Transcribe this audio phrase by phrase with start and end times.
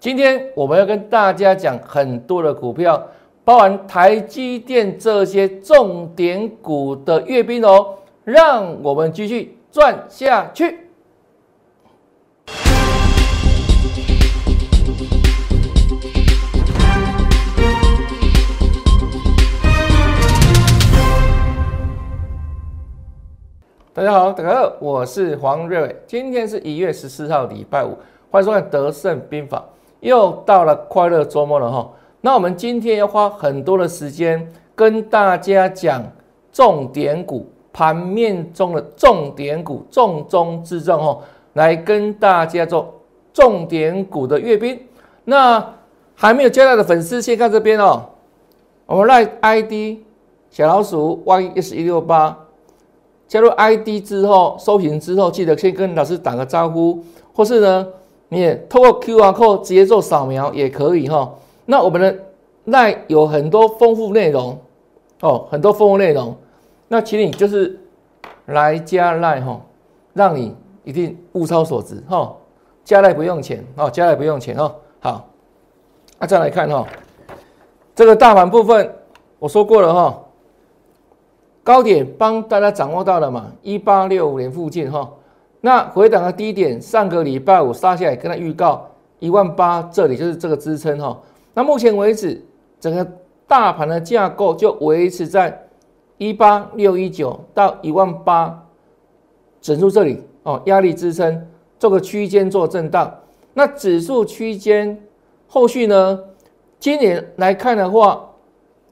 [0.00, 3.04] 今天我们要跟大家讲很多的股票，
[3.44, 10.86] 包含台积电这些重点股的阅兵哦，让我们继续转下去。
[23.92, 25.96] 大家好，大家好，我是黄瑞伟。
[26.06, 27.98] 今天是一月十四号，礼拜五，
[28.30, 29.58] 欢迎收看《德胜兵法》。
[30.00, 31.90] 又到了快乐周末了哈。
[32.20, 36.02] 那我们今天要花很多的时间跟大家讲
[36.52, 41.20] 重点股盘面中的重点股，重中之重哦，
[41.52, 42.94] 来跟大家做
[43.32, 44.78] 重点股的阅兵。
[45.24, 45.74] 那
[46.14, 48.02] 还没有加入的粉丝，先看这边哦。
[48.86, 49.98] 我们来 ID
[50.50, 52.36] 小老鼠 YS 一六八。
[53.28, 57.04] 加入 ID 之后，搜寻之后，记得先跟老师打个招呼，
[57.34, 57.86] 或是呢，
[58.28, 61.34] 你也透过 QR code 直接做扫描也可以哈。
[61.66, 62.14] 那我们的
[62.66, 64.58] LINE 有很多丰富内容
[65.20, 66.36] 哦，很多丰富内容。
[66.88, 67.78] 那请你就是
[68.46, 69.60] 来加 LINE 哈，
[70.12, 70.54] 让你
[70.84, 72.34] 一定物超所值哈。
[72.84, 74.74] 加 LINE 不用钱哦，加 LINE 不用钱哦。
[75.00, 75.28] 好，
[76.18, 76.86] 那再来看哈，
[77.94, 78.94] 这个大盘部分
[79.38, 80.24] 我说过了哈。
[81.62, 83.52] 高点帮大家掌握到了嘛？
[83.60, 85.06] 一八六五年附近哈，
[85.60, 91.20] 那回档的低点，上个礼拜五杀下来，跟他预告一万八，这里就是这个支撑哈。
[91.54, 92.40] 那目前为止，
[92.78, 93.06] 整个
[93.46, 95.66] 大盘的架构就维持在
[96.16, 98.66] 一八六一九到一万八
[99.60, 101.46] 整数这里哦，压力支撑，
[101.78, 103.12] 做个区间做震荡。
[103.54, 105.02] 那指数区间
[105.48, 106.20] 后续呢？
[106.78, 108.24] 今年来看的话，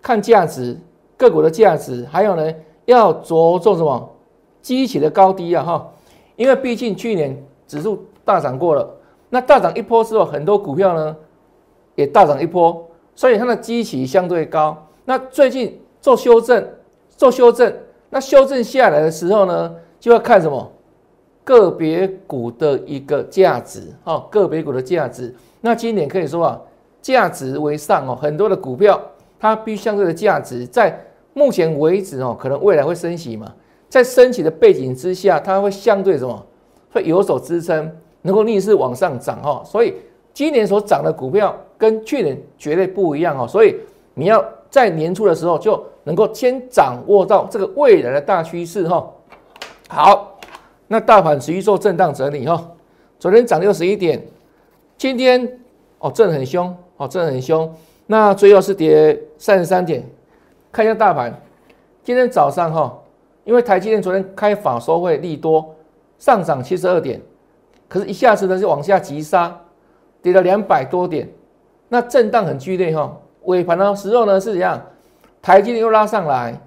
[0.03, 0.77] 看价值
[1.17, 2.53] 个股的价值，还有呢？
[2.87, 4.11] 要着重什么？
[4.63, 5.93] 基期的高低啊，哈，
[6.37, 8.89] 因为毕竟去年指数大涨过了，
[9.31, 11.17] 那大涨一波之后，很多股票呢
[11.95, 14.87] 也大涨一波，所以它的基期相对高。
[15.05, 16.67] 那最近做修正，
[17.17, 17.73] 做修正，
[18.11, 20.71] 那修正下来的时候呢，就要看什么？
[21.43, 25.35] 个别股的一个价值，哈，个别股的价值。
[25.61, 26.61] 那今年可以说啊，
[27.01, 29.01] 价值为上哦，很多的股票
[29.39, 31.03] 它必须相对的价值在。
[31.39, 33.53] 目前为止哦，可能未来会升息嘛，
[33.89, 36.45] 在升息的背景之下，它会相对什么，
[36.93, 37.91] 会有所支撑，
[38.23, 39.63] 能够逆势往上涨哈。
[39.65, 39.95] 所以
[40.35, 43.47] 今年所涨的股票跟去年绝对不一样哦。
[43.47, 43.77] 所以
[44.15, 49.09] 你要在年初的时候就能够先掌握到这个未来的大趋势哈。
[49.89, 50.39] 好，
[50.89, 52.71] 那大盘持续做震荡整理哈，
[53.19, 54.21] 昨天涨六十一点，
[54.99, 55.61] 今天
[55.99, 57.73] 哦震很凶哦震很凶，
[58.07, 60.05] 那最后是跌三十三点。
[60.73, 61.41] 看一下大盘，
[62.05, 62.99] 今天早上哈，
[63.47, 65.75] 因为台积电昨天开法收会利多，
[66.19, 67.19] 上涨七十二点，
[67.89, 69.59] 可是一下子呢就往下急杀，
[70.21, 71.27] 跌了两百多点，
[71.89, 73.17] 那震荡很剧烈哈。
[73.45, 74.85] 尾盘的时候呢是怎样？
[75.41, 76.61] 台积电又拉上来，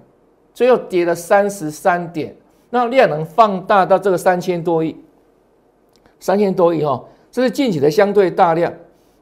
[0.52, 2.34] 最后跌了三十三点，
[2.70, 4.96] 那量能放大到这个三千多亿，
[6.18, 8.72] 三千多亿哈，这是近期的相对大量。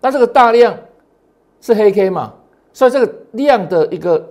[0.00, 0.74] 那这个大量
[1.60, 2.32] 是黑 K 嘛，
[2.72, 4.24] 所以这个量的一个。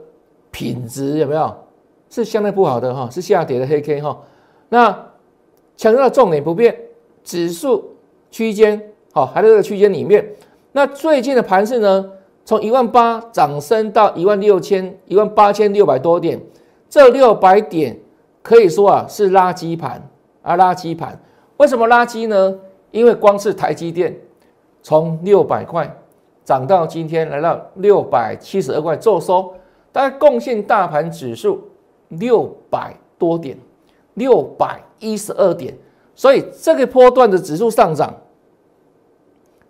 [0.49, 1.55] 品质有没有
[2.09, 3.09] 是相对不好的哈？
[3.09, 4.17] 是下跌的黑 K 哈。
[4.69, 5.07] 那
[5.75, 6.75] 强调重点不变，
[7.23, 7.95] 指数
[8.31, 8.81] 区间
[9.13, 10.27] 好还在这个区间里面。
[10.71, 12.11] 那最近的盘势呢？
[12.45, 16.39] 从一万八涨升到一万六千、一万八千六百多点，
[16.89, 17.99] 这六百点
[18.41, 20.01] 可以说啊是垃圾盘
[20.41, 21.19] 啊垃圾盘。
[21.57, 22.57] 为什么垃圾呢？
[22.91, 24.17] 因为光是台积电
[24.81, 25.93] 从六百块
[26.45, 29.53] 涨到今天来到六百七十二块做收。
[29.91, 31.61] 它贡献大盘指数
[32.09, 33.57] 六百多点，
[34.13, 35.73] 六百一十二点，
[36.15, 38.13] 所以这个波段的指数上涨，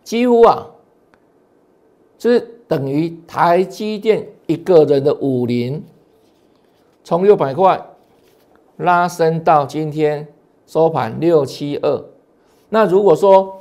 [0.03, 0.67] 几乎啊，
[2.17, 5.83] 就是等于台积电一个人的五零，
[7.03, 7.83] 从六百块
[8.77, 10.27] 拉升到今天
[10.65, 12.05] 收盘六七二。
[12.69, 13.57] 那如果说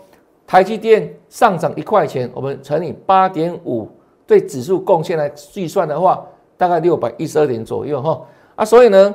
[0.46, 3.88] 台积电上涨一块钱，我们乘以八点五
[4.26, 6.26] 对指数贡献来计算的话。
[6.58, 8.18] 大概六百一十二点左右哈
[8.56, 9.14] 啊，所以呢，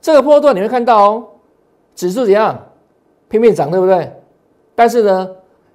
[0.00, 1.28] 这个波段你会看到哦，
[1.94, 2.66] 指数怎样
[3.28, 4.12] 拼命涨，对不对？
[4.74, 5.30] 但是呢，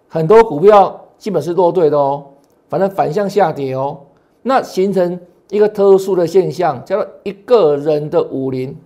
[0.08, 2.26] 很多股票基本是落队的哦，
[2.70, 4.00] 反正反向下跌哦，
[4.44, 5.20] 那形成
[5.50, 8.78] 一个特殊的现象，叫做一个人的五零，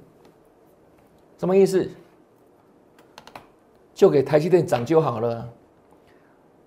[1.38, 1.90] 什么意思？
[3.94, 5.48] 就给台积电涨就好了。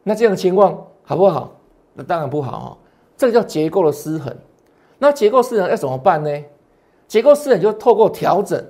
[0.03, 1.51] 那这样的情况好不好？
[1.95, 2.69] 那当然不好哦，
[3.17, 4.37] 这个叫结构的失衡。
[4.99, 6.31] 那结构失衡要怎么办呢？
[7.07, 8.63] 结构失衡就透过调整，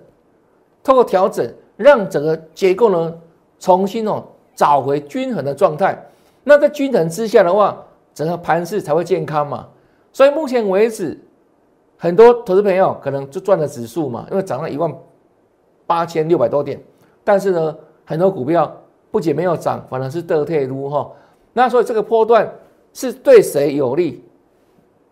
[0.83, 3.15] 透过调整，让整个结构呢
[3.59, 6.07] 重新哦找回均衡的状态。
[6.43, 7.83] 那在均衡之下的话，
[8.13, 9.69] 整个盘势才会健康嘛。
[10.13, 11.19] 所以目前为止，
[11.97, 14.93] 很多投资朋友可能就赚了指数嘛，因为涨了一万
[15.87, 16.81] 八千六百多点。
[17.25, 18.71] 但是呢，很多股票
[19.11, 21.11] 不仅没有涨，反而是得退如哈。
[21.53, 22.53] 那所以这个波段
[22.93, 24.23] 是对谁有利？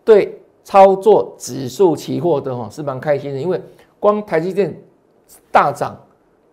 [0.04, 3.60] 对操作指数期货的哈是蛮开心的，因为
[3.98, 4.80] 光台积电
[5.50, 6.00] 大涨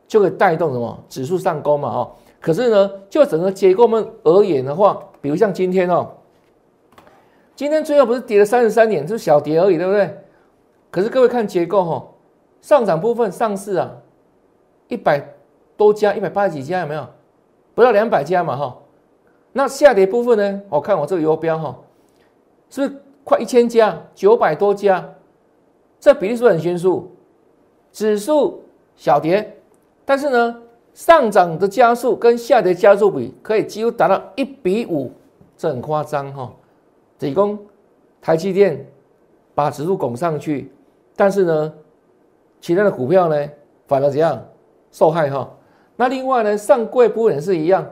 [0.08, 2.12] 就可以带动什么指数上攻嘛哈。
[2.42, 6.08] 可是呢，就整个结构们而言的话，比如像今天哦，
[7.56, 10.18] 今天最后不是跌了三十三点，就是小跌而已，对不对？
[10.90, 12.08] 可是各位看结构哈，
[12.62, 13.92] 上涨部分上市啊，
[14.88, 15.36] 一百
[15.76, 17.06] 多家，一百八十几家有没有？
[17.76, 18.78] 不到两百家嘛哈。
[19.52, 20.62] 那下跌部分呢？
[20.70, 21.78] 我看我这个游标哈，
[22.70, 25.08] 是不是快一千家，九百多家？
[26.00, 27.12] 这比例是不是很悬殊？
[27.92, 28.64] 指数
[28.96, 29.56] 小跌，
[30.04, 30.62] 但是呢？
[30.96, 35.10] 上涨的加速跟下跌加速比可以几乎达到一比五，
[35.56, 36.52] 这很夸张哈。
[37.18, 37.58] 提供
[38.20, 38.86] 台积电
[39.54, 40.70] 把指数拱上去，
[41.16, 41.74] 但是呢，
[42.60, 43.50] 其他的股票呢
[43.88, 44.44] 反而怎样
[44.92, 45.50] 受害哈？
[45.96, 47.88] 那另外呢，上柜部分也是一样，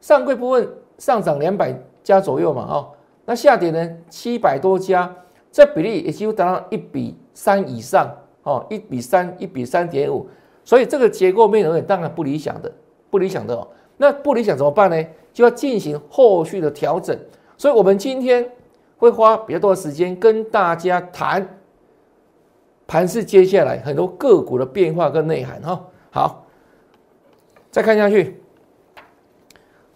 [0.00, 2.90] 上柜部分上涨两百家左右嘛哈，
[3.24, 5.14] 那下跌呢七百多家，
[5.50, 8.10] 这比例也几乎达到一比三以上
[8.42, 10.26] 哦，一比三，一比三点五。
[10.64, 12.72] 所以这个结构面而言，当然不理想的，
[13.10, 13.66] 不理想的哦。
[13.96, 15.06] 那不理想怎么办呢？
[15.32, 17.18] 就要进行后续的调整。
[17.56, 18.48] 所以我们今天
[18.96, 21.58] 会花比较多的时间跟大家谈
[22.86, 25.84] 盘市接下来很多个股的变化跟内涵哈。
[26.10, 26.46] 好，
[27.70, 28.40] 再看下去，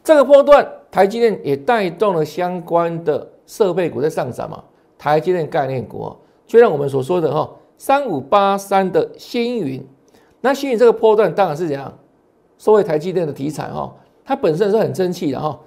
[0.05, 4.63] 这个波段台积电也带动了相关的设备股在上涨嘛。
[4.99, 6.11] 台积电概念股，
[6.47, 9.87] 就像我们所说的哈，三五八三的星云。
[10.41, 11.93] 那星云这个波段当然是怎样，
[12.57, 13.95] 收回台积电的题材哈，
[14.25, 15.59] 它本身是很争气的哈。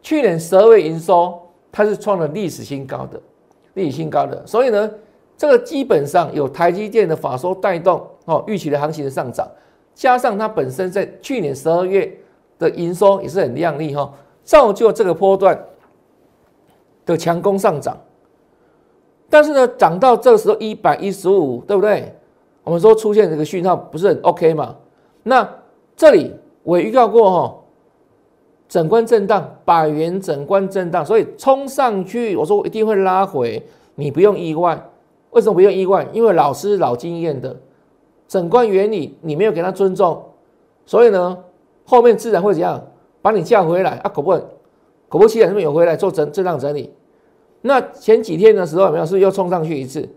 [0.00, 1.38] 去年十二月营收
[1.70, 3.20] 它是创了历史新高的，
[3.74, 4.90] 历史新高的，所以呢，
[5.36, 9.46] 这个基本上有台积电的法说带动哦，预期的行情的上涨，
[9.94, 12.10] 加上它本身在去年十二月
[12.58, 14.12] 的营收也是很亮丽哈，
[14.42, 15.58] 造就这个波段
[17.06, 17.96] 的强攻上涨。
[19.28, 22.14] 但是呢，涨到这个时候一百一十五，对不对？
[22.62, 24.76] 我们说出现这个讯号不是很 OK 嘛？
[25.22, 25.48] 那
[25.96, 27.54] 这里我预告过哈，
[28.68, 33.62] 整关震荡，百元整关震荡，所以冲上去，我说我一定会拉回，
[33.96, 34.90] 你不用意外。
[35.30, 36.06] 为什么不用意外？
[36.12, 37.56] 因为老师老经验的
[38.28, 40.22] 整关原理，你没有给他尊重，
[40.86, 41.36] 所以呢，
[41.84, 42.82] 后面自然会怎样，
[43.22, 44.08] 把你叫回来啊？
[44.08, 44.32] 可不，
[45.08, 46.92] 可不其然，是不是有回来做整震荡整理？
[47.62, 50.08] 那前几天的时候有没有是又冲上去一次？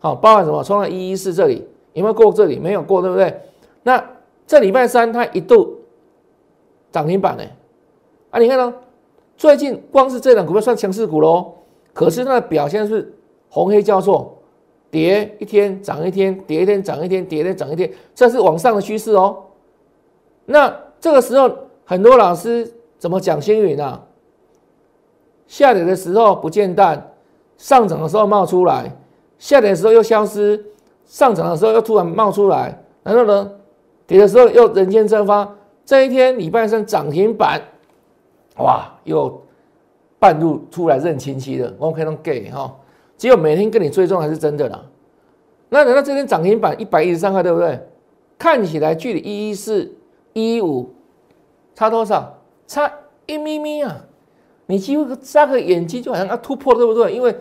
[0.00, 0.62] 好，包含什么？
[0.62, 1.66] 冲到一一四这里。
[1.94, 2.58] 有没有过这里？
[2.60, 3.40] 没有过，对不对？
[3.82, 4.04] 那
[4.46, 5.80] 这礼拜三它一度
[6.92, 7.42] 涨停板呢？
[8.30, 8.72] 啊，你看到
[9.36, 11.54] 最近光是这两股票算强势股喽，
[11.92, 13.12] 可是它的表现是
[13.48, 14.36] 红黑交错，
[14.90, 19.44] 跌一天涨一天，跌一天涨一天，跌一天涨一天，这是往上的趋势哦。
[20.44, 21.50] 那这个时候
[21.84, 24.02] 很多老师怎么讲星云啊？
[25.46, 27.12] 下跌的时候不见淡，
[27.56, 28.94] 上涨的时候冒出来，
[29.38, 30.64] 下跌的时候又消失。
[31.06, 33.50] 上涨的时候又突然冒出来，然后呢，
[34.06, 35.56] 跌的时候又人间蒸发。
[35.86, 37.62] 这一天礼拜三涨停板，
[38.58, 39.40] 哇，又
[40.18, 42.76] 半路出来认亲戚的，OK 能给哈。
[43.16, 44.84] 只有每天跟你追踪还是真的啦。
[45.70, 47.80] 那难道这天涨停板一百一十三块，对不对？
[48.38, 49.90] 看起来距离一一四
[50.38, 50.94] 一五
[51.74, 52.34] 差多少？
[52.66, 52.92] 差
[53.26, 54.04] 一咪咪啊！
[54.66, 57.14] 你几乎眨个眼睛就好像要突破，对不对？
[57.14, 57.34] 因为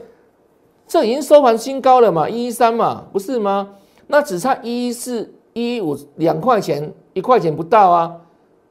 [0.88, 3.76] 这已经收盘新高了嘛，一一三嘛，不是吗？
[4.08, 8.16] 那只差一四一五两块钱，一块钱不到啊。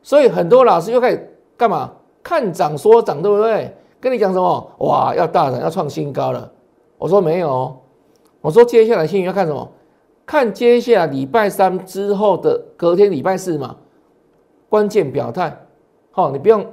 [0.03, 1.93] 所以很多老师又开始干嘛？
[2.23, 3.77] 看涨说涨，对不对？
[4.01, 4.73] 跟你讲什么？
[4.79, 6.51] 哇，要大涨，要创新高了。
[6.97, 7.77] 我说没有，
[8.41, 9.69] 我说接下来新宇要看什么？
[10.25, 13.77] 看接下来礼拜三之后的隔天礼拜四嘛，
[14.69, 15.57] 关键表态。
[16.11, 16.67] 好，你不用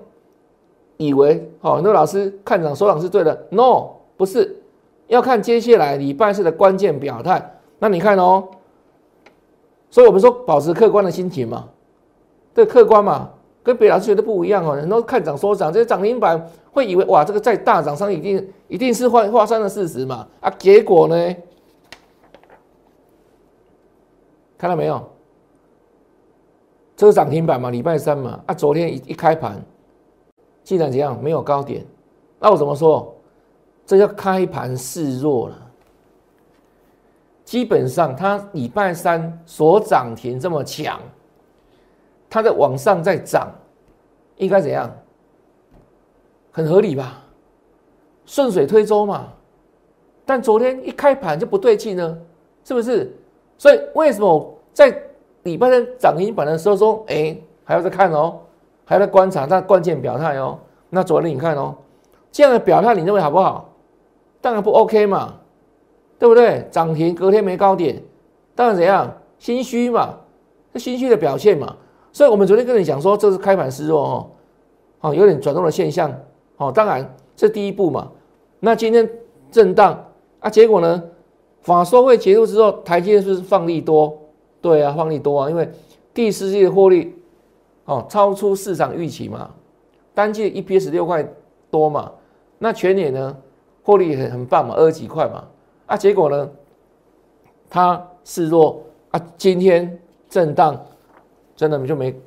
[0.98, 4.60] 以为好，很多老师看涨说涨是对的，no，不是。
[5.08, 8.48] 要看接下来礼拜四的关键表态，那你看哦，
[9.90, 11.68] 所以我们说保持客观的心情嘛，
[12.54, 13.30] 对，客观嘛，
[13.62, 14.72] 跟别老师觉得不一样哦。
[14.72, 21.36] 很多看涨说涨，这些涨停板会以为哇，这个在大涨上一定一定是画画山的事实嘛，啊，结果呢，
[24.58, 25.13] 看到没有？
[26.96, 29.60] 这个涨停板嘛，礼拜三嘛，啊，昨天一一开盘，
[30.64, 31.86] 既然怎样没有高点，
[32.40, 33.16] 那我怎么说？
[33.86, 35.60] 这叫开盘示弱了。
[37.44, 41.00] 基本上，它礼拜三所涨停这么强，
[42.30, 43.52] 它在往上在涨，
[44.38, 44.90] 应该怎样？
[46.52, 47.22] 很合理吧？
[48.26, 49.28] 顺水推舟嘛。
[50.26, 52.18] 但昨天一开盘就不对劲呢，
[52.64, 53.14] 是不是？
[53.58, 54.90] 所以为什么在
[55.44, 58.40] 礼拜天涨停板的时候说，哎，还要再看哦，
[58.86, 60.58] 还要再观察，那关键表态哦。
[60.90, 61.76] 那昨天你看哦，
[62.32, 63.70] 这样的表态你认为好不好？
[64.42, 65.36] 当然不 OK 嘛，
[66.18, 66.68] 对不对？
[66.72, 68.02] 涨停隔天没高点，
[68.56, 69.12] 当然怎样？
[69.38, 70.18] 心虚嘛，
[70.74, 71.76] 这心虚的表现嘛。
[72.12, 74.30] 所以我们昨天跟你讲说，这是开盘失弱哦，
[75.02, 76.14] 哦，有点转动的现象
[76.58, 76.72] 哦。
[76.72, 78.10] 当然这第一步嘛。
[78.62, 79.10] 那今天
[79.52, 80.06] 震荡
[80.40, 81.04] 啊，结果呢？
[81.62, 84.18] 法说会结束之后，台积电是不是放利多？
[84.64, 85.70] 对啊，放利多啊，因为
[86.14, 87.14] 第四季的获利
[87.84, 89.54] 哦超出市场预期嘛，
[90.14, 91.28] 单季 EPS 六块
[91.70, 92.12] 多嘛，
[92.58, 93.38] 那全年呢
[93.84, 95.44] 获利很很棒嘛，二十几块嘛，
[95.86, 96.50] 啊，结果呢
[97.70, 100.82] 它示弱啊，今天震荡，
[101.56, 102.20] 真的就没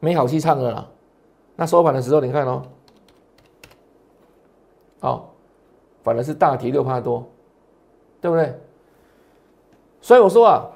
[0.00, 0.88] 没好戏唱了啦。
[1.56, 2.62] 那收盘的时候你看哦，
[5.00, 5.34] 好，
[6.02, 7.24] 反而是大提六帕多。
[8.22, 8.54] 对不对？
[10.02, 10.68] 所以我说啊，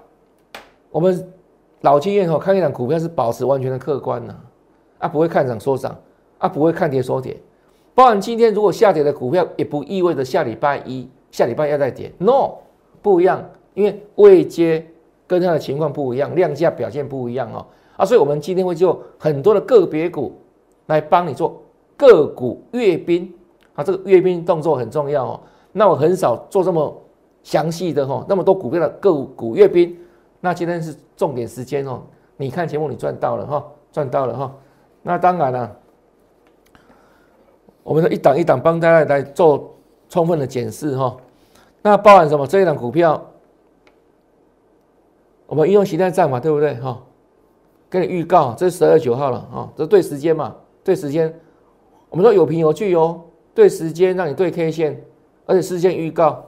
[0.95, 1.29] 我们
[1.81, 4.37] 老经验哦，看一档股票是保持完全的客观呐，
[4.99, 5.93] 啊，不会看涨说涨，
[6.39, 7.37] 啊，不会看跌说跌。
[7.97, 12.13] 包含今天如果下跌的股票，也不意味着下礼拜一、下礼拜要再跌。
[12.19, 12.59] No，
[13.03, 14.87] 不一样，因为未接
[15.27, 17.67] 跟它的情况不一样，量价表现不一样哦。
[17.97, 20.33] 啊，所以我们今天会就很多的个别股
[20.87, 21.61] 来帮你做
[21.97, 23.29] 个股阅兵
[23.75, 25.41] 啊，这个阅兵动作很重要哦。
[25.73, 27.01] 那我很少做这么。
[27.43, 29.95] 详细的哈，那么多股票的个股阅兵，
[30.45, 32.03] 那今天是重点时间哦。
[32.37, 34.55] 你看节目，你赚到了哈，赚到了哈。
[35.01, 35.77] 那当然了，
[37.83, 39.75] 我们的一档一档帮大家来做
[40.11, 41.17] 充分的检视哈。
[41.81, 42.47] 那包含什么？
[42.47, 43.25] 这一档股票，
[45.47, 47.01] 我们运用形态战嘛，对不对哈？
[47.89, 51.35] 跟你预告，这是十二月九号了啊，这对时间嘛，对时间。
[52.11, 53.19] 我们说有凭有据哦，
[53.55, 55.03] 对时间让你对 K 线，
[55.47, 56.45] 而且事先预告。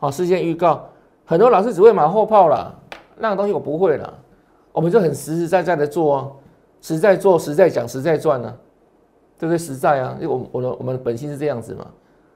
[0.00, 0.88] 好，事先预告，
[1.24, 2.81] 很多老师只会马后炮了，
[3.16, 4.18] 那个东西我不会了，
[4.72, 6.30] 我们就很实实在在的做啊，
[6.80, 8.54] 实在做，实在讲，实在赚呢，
[9.38, 9.58] 对不对？
[9.58, 11.86] 实在啊，因为我我的我们本性是这样子嘛，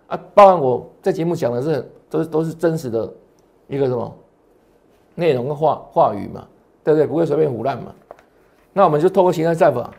[0.09, 3.13] 啊，包含我在节目讲的是都是都是真实的
[3.69, 4.15] 一个什么？
[5.19, 6.47] 内容跟话话语嘛，
[6.85, 7.07] 对不对？
[7.07, 7.95] 不会随便胡乱嘛。
[8.75, 9.91] 那我们就透过形态战法，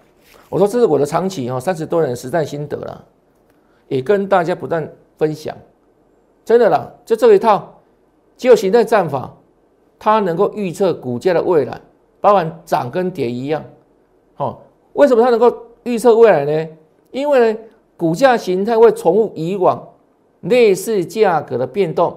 [0.48, 3.04] 我说这是我的长期哈三十多年的实战心得了，
[3.88, 5.58] 也跟大家不断分享。
[6.46, 7.82] 真的啦，就这一套，
[8.38, 9.36] 只有形态战法，
[10.00, 11.80] 它能够预测股价的未来，
[12.22, 13.64] 包含涨跟跌一样。
[14.36, 14.62] 好，
[14.94, 15.52] 为什么它能够
[15.84, 16.70] 预测未来呢？
[17.12, 17.60] 因为呢，
[17.96, 19.88] 股价形态会重复以往
[20.42, 22.16] 类似价格的变动，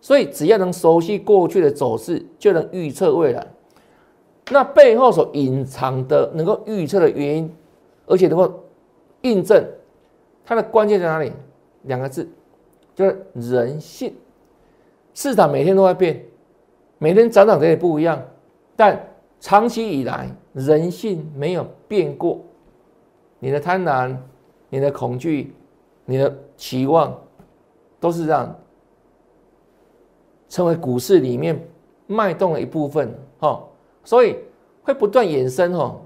[0.00, 3.46] 所以只要能熟悉过去的走势，就能预测未来。
[4.50, 7.54] 那背后所隐藏的能够预测的原因，
[8.06, 8.64] 而且能够
[9.22, 9.64] 印证，
[10.44, 11.32] 它的关键在哪里？
[11.82, 12.28] 两个字。
[12.94, 14.14] 就是人性，
[15.14, 16.22] 市场每天都在变，
[17.02, 18.22] 每天涨涨跌跌不一样，
[18.76, 18.96] 但
[19.40, 22.38] 长期以来人性没有变过。
[23.40, 24.16] 你的贪婪、
[24.68, 25.52] 你的恐惧、
[26.04, 27.12] 你的期望，
[27.98, 28.56] 都是让
[30.48, 31.60] 成为股市里面
[32.06, 33.12] 脉动的一部分。
[33.40, 33.60] 哈，
[34.04, 34.36] 所以
[34.84, 36.00] 会不断衍生哈，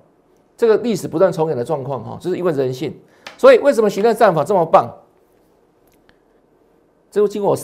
[0.57, 2.99] 这个历史不断重演的状况哈，就是因为人性。
[3.37, 4.91] 所以为什么徐乐战法这么棒？
[7.11, 7.59] 这经过我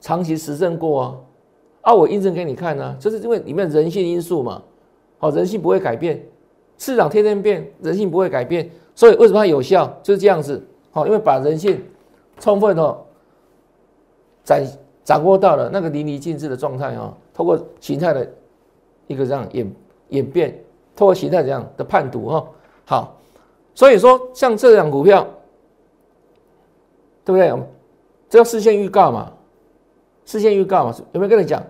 [0.00, 1.20] 长期实证过啊，
[1.84, 4.62] 啊，我印证给你看呢，就是因为里面人性因素嘛，
[5.18, 6.20] 好，人性不会改变，
[6.78, 9.86] 市场天天变，人性不会改变，所以为什么它有效？
[10.02, 11.84] 就是这样子，好，因为把人性
[12.40, 12.98] 充分的
[14.44, 14.58] 掌
[15.04, 18.26] 掌握到了那个淋漓尽致的状态啊，透过形态的
[19.06, 19.74] 一个这样演
[20.08, 20.58] 演变，
[20.96, 22.48] 透过形态这样的判读哈，
[22.86, 23.20] 好，
[23.74, 25.26] 所以说像这两股票，
[27.26, 27.52] 对不对？
[28.30, 29.30] 这叫事先预告嘛？
[30.24, 30.94] 事先预告嘛？
[31.12, 31.62] 有没有跟你讲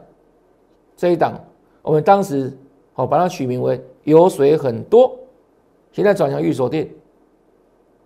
[0.96, 1.38] 这一档？
[1.82, 2.52] 我们当时
[2.94, 5.14] 哦把它取名为“油水很多”，
[5.92, 6.90] 现在转向预锁定，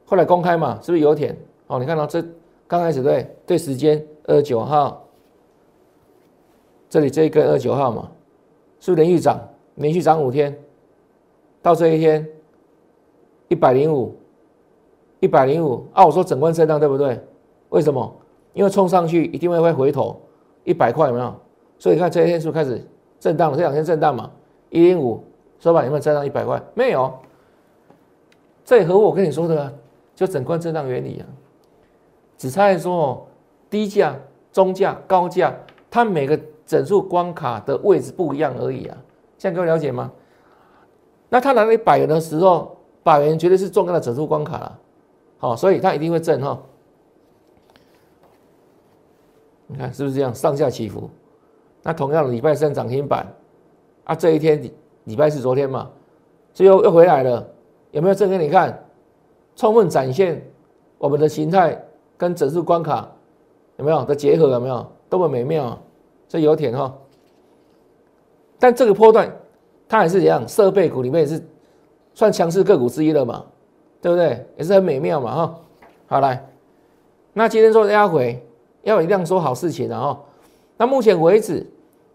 [0.05, 0.79] 后来公开嘛？
[0.83, 1.37] 是不是油田？
[1.67, 2.25] 哦，你看到这
[2.67, 5.05] 刚开始对对时间二九号，
[6.89, 8.11] 这里这一根二九号嘛，
[8.81, 9.41] 是不是连续涨？
[9.77, 10.59] 连续涨五天，
[11.63, 12.27] 到这一天
[13.49, 14.17] 一百零五，
[15.21, 16.05] 一百零五啊！
[16.05, 17.21] 我说整关震荡对不对？
[17.69, 18.13] 为什么？
[18.55, 20.21] 因为冲上去一定会会回头
[20.65, 21.35] 一百块有没有？
[21.79, 22.85] 所以你看这一天是不是开始
[23.21, 23.57] 震荡了？
[23.57, 24.31] 这两天震荡嘛，
[24.71, 25.23] 一零五
[25.61, 26.61] 收盘有没有震荡一百块？
[26.75, 27.13] 没有。
[28.65, 29.73] 这也和我跟你说的啊
[30.15, 31.25] 就整关震荡原理啊，
[32.37, 33.27] 只差在说
[33.71, 34.15] 低价、
[34.53, 35.55] 中价、高价，
[35.91, 38.99] 它每个整数关卡的位置不一样而已啊。
[39.39, 40.13] 这样各位了解吗？
[41.29, 44.79] 那它拿到一百元的时候，百元绝对是重要的整数关卡了。
[45.39, 46.61] 好，所以它一定会震哈。
[49.67, 51.09] 你看是不是这样上下起伏？
[51.83, 53.27] 那同样的礼拜三涨停板
[54.05, 55.91] 啊，这一天礼礼拜四昨天嘛，
[56.53, 57.47] 最后又回来了，
[57.93, 58.85] 有没有证给你看？
[59.57, 60.45] 充分展现
[60.99, 61.81] 我们的形态
[62.17, 63.11] 跟整数关卡
[63.77, 64.49] 有没有的结合？
[64.51, 65.79] 有没有多么美妙？
[66.29, 66.95] 这油田哈。
[68.59, 69.35] 但这个波段
[69.89, 71.43] 它还是一样，设备股里面也是
[72.15, 73.45] 算强势个股之一了嘛，
[74.01, 74.47] 对不对？
[74.57, 75.61] 也是很美妙嘛哈。
[76.07, 76.45] 好来，
[77.33, 78.45] 那今天做压回。
[78.83, 80.19] 要一样说好事情的哈，
[80.79, 81.67] 那目前为止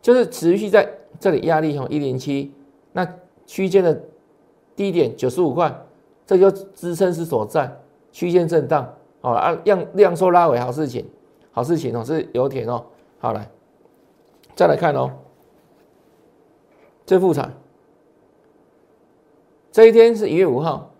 [0.02, 0.90] 就是持续在
[1.20, 2.52] 这里压力哈一零七，
[2.94, 3.08] 那
[3.46, 4.02] 区间的
[4.76, 5.86] 低点九十五块，
[6.26, 7.80] 这就支撑是所在，
[8.12, 11.06] 区间震荡好啊，量量缩拉尾好事情，
[11.52, 12.84] 好事情哦是有点哦，
[13.20, 13.48] 好来
[14.56, 15.12] 再来看哦，
[17.06, 17.54] 这副产
[19.72, 20.92] 这一天是一月五号，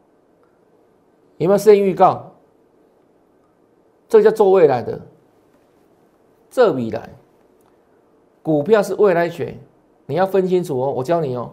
[1.38, 2.32] 有没有先预告？
[4.10, 5.00] 这叫做未来的。
[6.50, 7.10] 这笔来，
[8.44, 9.58] 股票是未来选，
[10.06, 10.92] 你要分清楚哦。
[10.92, 11.52] 我教你哦，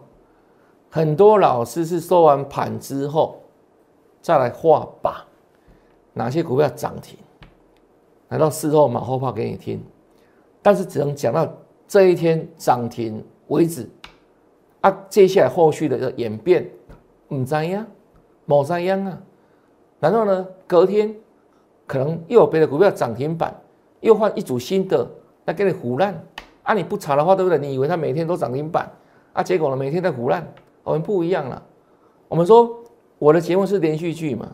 [0.91, 3.41] 很多老师是收完盘之后
[4.21, 5.13] 再来画靶，
[6.13, 7.17] 哪些股票涨停，
[8.29, 9.81] 难道事后马后炮给你听？
[10.61, 11.49] 但是只能讲到
[11.87, 13.89] 这一天涨停为止
[14.81, 14.91] 啊。
[15.09, 16.69] 接下来后续的演变，
[17.29, 17.87] 唔知呀，
[18.47, 19.23] 冇知样啊。
[20.01, 21.15] 然后呢，隔天
[21.87, 23.55] 可能又有别的股票涨停板。
[24.01, 25.07] 又换一组新的
[25.45, 26.19] 来给你胡乱
[26.71, 26.75] 啊！
[26.75, 27.59] 你不查的话，对不对？
[27.59, 28.89] 你以为它每天都涨停板
[29.33, 29.43] 啊？
[29.43, 30.47] 结果呢，每天在胡乱。
[30.85, 31.61] 我们不一样了。
[32.29, 32.71] 我们说
[33.19, 34.49] 我的节目是连续剧嘛，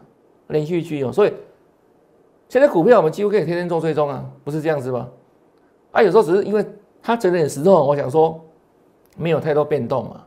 [0.48, 1.12] 连续剧哦。
[1.12, 1.32] 所以
[2.48, 5.08] 现在股票我们几乎可以天天做追踪啊，不是这样子吗？
[5.92, 6.64] 啊，有时候只是因为
[7.02, 8.42] 它整点时候，我想说
[9.16, 10.22] 没有太多变动嘛。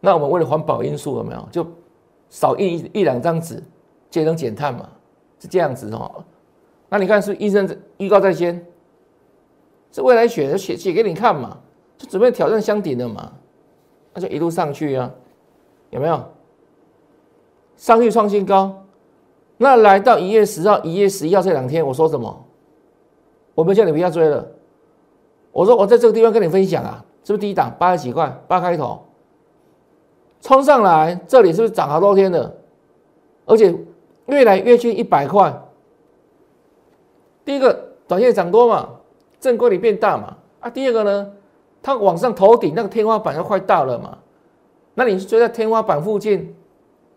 [0.00, 1.66] 那我们为了环保因素有没有就
[2.28, 3.62] 少印一两张纸，
[4.10, 4.86] 节能减碳嘛？
[5.38, 6.22] 是这样子哦。
[6.88, 8.64] 那你看是医生预告在先，
[9.92, 11.58] 是未来选写写给你看嘛，
[11.98, 13.32] 就准备挑战箱顶的嘛，
[14.14, 15.10] 那就一路上去啊，
[15.90, 16.20] 有没有？
[17.76, 18.84] 上去创新高，
[19.56, 22.44] 那来到一月十号、一月十一号这两天，我说什么？
[23.54, 24.46] 我没叫你不要追了，
[25.50, 29.04] 我说我在这个地方跟你分享啊，是不是低档八十几块，八开头，
[30.40, 32.54] 冲上来，这里是不是涨好多天了？
[33.44, 33.74] 而且
[34.26, 35.52] 越来越近一百块。
[37.44, 38.88] 第一个短线涨多嘛，
[39.42, 40.70] 正规里变大嘛啊。
[40.70, 41.32] 第二个呢，
[41.82, 44.16] 它往上头顶那个天花板要快到了嘛，
[44.94, 46.54] 那你是追在天花板附近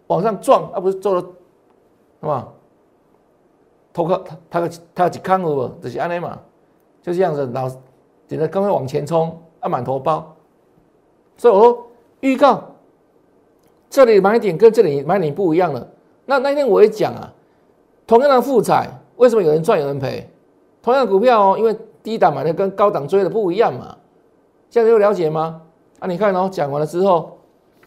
[0.07, 2.47] 往上撞，而不是做了，是吧？
[3.93, 5.71] 头壳它它它几康不？
[5.79, 6.39] 这是安尼嘛，
[7.03, 7.69] 就这样子，老
[8.27, 10.35] 顶着刚刚往前冲啊，满头包。
[11.37, 11.87] 所以我说
[12.21, 12.63] 预告
[13.87, 15.87] 这里买点跟这里买点不一样了。
[16.25, 17.31] 那那天我也讲啊，
[18.07, 18.89] 同样的复彩。
[19.17, 20.27] 为什么有人赚有人赔？
[20.81, 21.73] 同样的股票哦，因为
[22.05, 23.97] 低档买的跟高档追的不一样嘛。
[24.69, 25.63] 现在有了解吗？
[25.99, 27.39] 啊，你看哦，讲完了之后，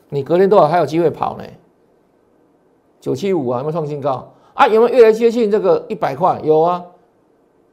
[0.08, 1.44] 你隔天多少还有机会跑呢？
[3.00, 4.34] 九七五啊，有没有创新高？
[4.54, 6.40] 啊，有没有越来越接近这个一百块？
[6.42, 6.84] 有啊。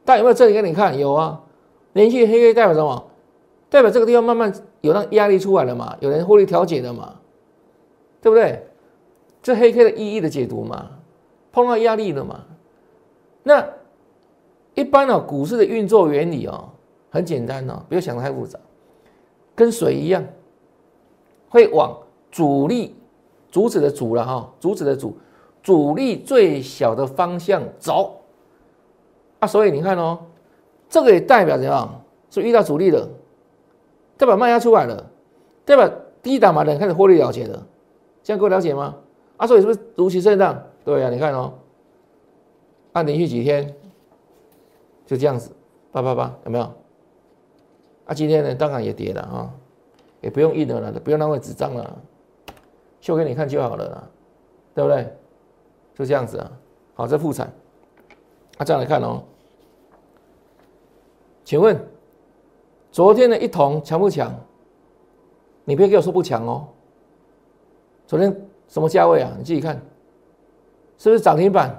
[0.04, 0.96] 但有没有这里给你看？
[0.96, 1.42] 有啊。
[1.94, 3.04] 连续黑 K 代表什么？
[3.68, 5.96] 代表这个地方慢慢有那压力出来了嘛？
[5.98, 7.14] 有人获利调节的嘛？
[8.22, 8.66] 对不对？
[9.42, 10.90] 这黑 K 的意义的解读嘛？
[11.50, 12.44] 碰到压力了嘛？
[13.42, 13.64] 那
[14.76, 16.68] 一般呢，股市的运作原理哦，
[17.10, 18.58] 很简单哦，不要想的太复杂，
[19.54, 20.22] 跟水一样，
[21.48, 21.98] 会往
[22.30, 22.94] 阻力
[23.50, 25.16] 阻止的阻了哈，阻止的阻，
[25.62, 28.20] 阻力最小的方向走
[29.40, 29.48] 啊。
[29.48, 30.18] 所以你看哦，
[30.90, 32.02] 这个也代表怎样？
[32.28, 33.08] 是遇到阻力了，
[34.18, 35.10] 代表卖压出来了，
[35.64, 35.90] 代表
[36.22, 37.66] 低档买的人开始获利了结了，
[38.22, 38.94] 这样各位了解吗？
[39.38, 40.62] 啊，所以是不是如期震荡？
[40.84, 41.54] 对呀，你看哦。
[42.92, 43.74] 按连续几天
[45.06, 45.50] 就这样子，
[45.90, 46.64] 八八八有没有？
[48.04, 49.54] 啊，今天呢当然也跌了啊，
[50.20, 51.98] 也不用印了了，不用浪费纸张了，
[53.00, 54.08] 秀给你看就好了啦，
[54.74, 55.16] 对不对？
[55.94, 56.52] 就这样子啊。
[56.94, 57.46] 好，这复产，
[58.58, 59.22] 啊，这样来看哦。
[61.44, 61.78] 请问
[62.90, 64.34] 昨天的一桶强不强？
[65.64, 66.68] 你别给我说不强哦。
[68.06, 68.34] 昨天
[68.68, 69.32] 什么价位啊？
[69.38, 69.80] 你自己看，
[70.98, 71.70] 是不是涨停板？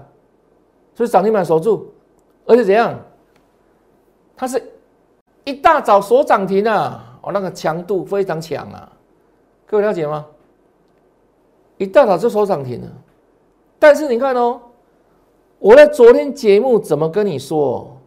[0.93, 1.93] 是不是涨停板守住，
[2.45, 2.99] 而且怎样？
[4.37, 4.61] 它是
[5.43, 7.19] 一大早锁涨停啊！
[7.23, 8.89] 哦，那个强度非常强啊！
[9.65, 10.25] 各位了解吗？
[11.77, 12.87] 一大早就锁涨停了。
[13.79, 14.61] 但是你看哦，
[15.59, 17.97] 我在昨天节目怎么跟你说？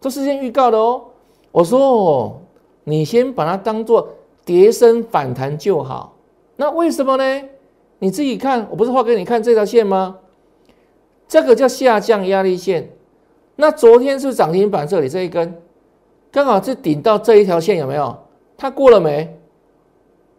[0.00, 1.04] 这是先预告的哦。
[1.52, 2.40] 我说哦
[2.84, 4.08] 你先把它当做
[4.44, 6.16] 跌升反弹就好。
[6.56, 7.48] 那为什么呢？
[7.98, 10.18] 你自己看，我不是画给你看这条线吗？
[11.28, 12.90] 这个叫下降压力线。
[13.56, 15.54] 那昨天是涨停板这里这一根，
[16.30, 18.16] 刚好是顶到这一条线，有没有？
[18.56, 19.38] 它过了没？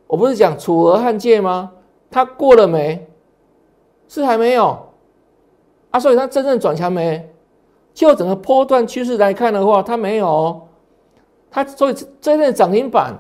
[0.08, 1.72] 我不是讲楚河汉界吗？
[2.10, 3.08] 它过了没？
[4.08, 4.78] 是还没有
[5.92, 6.00] 啊？
[6.00, 7.30] 所以它真正转强没？
[7.94, 10.68] 就整个波段趋势来看的话，它没有。
[11.52, 13.14] 它所以真正涨停板，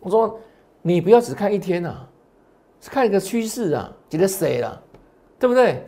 [0.00, 0.38] 我说
[0.82, 1.94] 你不要只看一天呐，
[2.80, 4.80] 是看一个趋势啊，觉得谁了，
[5.38, 5.84] 对不对？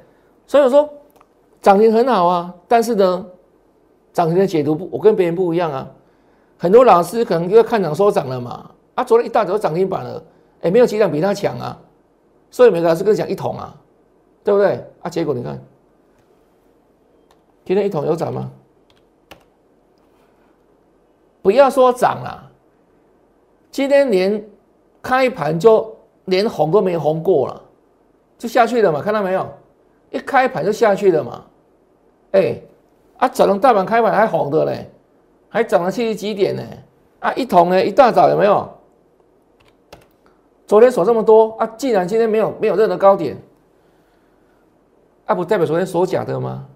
[0.47, 0.89] 所以我说
[1.63, 3.25] 涨停很好啊，但是呢，
[4.13, 5.89] 涨停的解读不，我跟别人不一样啊。
[6.59, 10.23] 很多老师可能因为看涨说涨了嘛，啊，昨天一大早涨停板了，
[10.63, 11.79] 哎，没有几档比他强啊，
[12.51, 13.75] 所以每个老师跟讲一桶啊，
[14.43, 14.85] 对不对？
[15.03, 15.57] 啊，结果你看，
[17.65, 18.51] 今天一桶有涨吗？
[21.43, 22.51] 不要说涨了，
[23.71, 24.45] 今天连
[25.01, 27.63] 开盘就连红都没红过了，
[28.37, 29.49] 就下去了嘛，看到没有？
[30.11, 31.43] 一开盘就下去了嘛，
[32.33, 32.61] 哎，
[33.17, 34.91] 啊，早上大盘开盘还红的嘞，
[35.49, 36.63] 还涨了七十几点呢，
[37.21, 38.69] 啊，一桶呢，一大早有没有？
[40.67, 43.37] 昨天锁这么多啊，既然今天没有没有任何高点，
[45.27, 46.67] 啊，不代表昨天锁假的吗？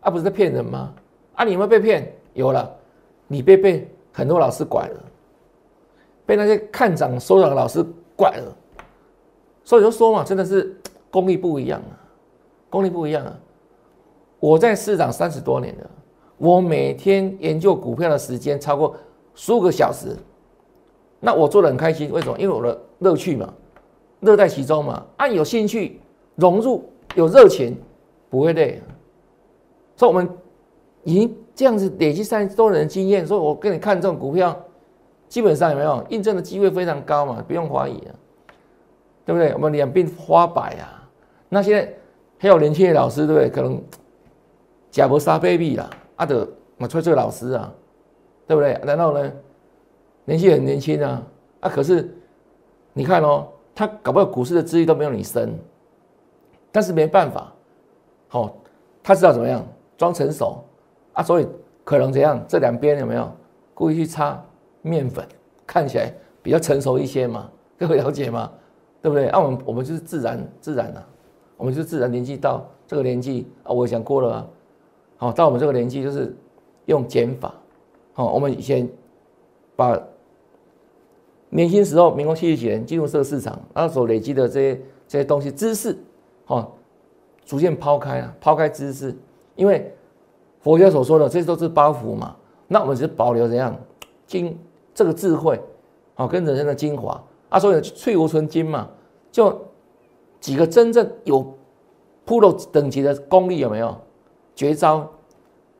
[0.00, 0.92] 啊，不是在骗人吗？
[1.34, 2.12] 啊，你有没有被骗？
[2.34, 2.70] 有了，
[3.26, 3.88] 你被被。
[4.16, 5.04] 很多老师拐了，
[6.24, 8.56] 被那些看涨收涨的老师拐了，
[9.64, 10.72] 所以就说嘛，真的是
[11.10, 11.98] 功力不一样啊，
[12.70, 13.36] 功力不一样啊。
[14.44, 15.90] 我在市场三十多年了，
[16.36, 18.94] 我每天研究股票的时间超过
[19.34, 20.14] 十五个小时，
[21.18, 22.12] 那我做的很开心。
[22.12, 22.38] 为什么？
[22.38, 23.50] 因为我的乐趣嘛，
[24.20, 25.02] 乐在其中嘛。
[25.16, 25.98] 按有兴趣
[26.34, 27.74] 融入，有热情，
[28.28, 28.82] 不会累。
[29.96, 30.28] 所以，我们
[31.04, 31.34] 已经。
[31.54, 34.60] 这样子累积三十多年的经验，所以我跟你看这种股票，
[35.28, 37.42] 基本上有没有印证的机会非常高嘛？
[37.46, 38.10] 不用怀疑啊，
[39.24, 39.54] 对不对？
[39.54, 41.08] 我们两鬓花白啊，
[41.48, 41.94] 那现在
[42.38, 43.48] 还有年轻的老师，对不对？
[43.48, 43.80] 可能
[44.94, 46.46] 假不杀 baby 啦，啊的
[46.78, 47.74] 我吹吹老师啊，
[48.46, 48.80] 对不对？
[48.84, 49.32] 然后呢，
[50.24, 51.20] 年纪很年轻啊，
[51.58, 52.16] 啊，可是
[52.92, 55.52] 你看哦，他搞不好股市的资历都没有你深，
[56.70, 57.52] 但是没办法，
[58.28, 58.54] 好，
[59.02, 59.66] 他知道怎么样
[59.98, 60.62] 装成熟。
[61.12, 61.48] 啊，所以
[61.82, 62.40] 可能怎样？
[62.46, 63.28] 这两边有没有
[63.74, 64.40] 故意去擦
[64.80, 65.26] 面粉，
[65.66, 67.50] 看起来比较成熟一些嘛？
[67.76, 68.48] 各位了解吗？
[69.02, 69.26] 对不对？
[69.30, 71.04] 啊，我们我们就是自然自然啊，
[71.56, 74.46] 我们就自然年纪到这个年纪啊，我讲过了啊。
[75.24, 76.36] 哦，到我们这个年纪就是
[76.86, 77.54] 用减法。
[78.16, 78.88] 哦，我们以前
[79.74, 79.98] 把
[81.48, 85.96] 年轻时候民国七十几年进入这个市场，那所累积的这些这些东西知识，
[86.46, 86.70] 哦，
[87.44, 89.14] 逐渐抛开啊，抛开知识，
[89.56, 89.90] 因为。
[90.60, 92.34] 佛教所说的，这些都是包袱嘛？
[92.68, 93.76] 那我们只保留怎样
[94.26, 94.58] 精
[94.94, 95.60] 这个智慧，
[96.16, 98.88] 哦跟人生的精华啊，所以翠无存金嘛，
[99.30, 99.60] 就
[100.40, 101.54] 几个真正有
[102.26, 103.94] pro 等级的功力有没有？
[104.56, 105.06] 绝招、